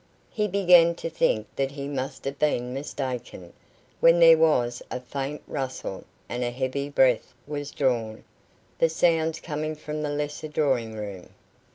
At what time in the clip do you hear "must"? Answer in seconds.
1.87-2.25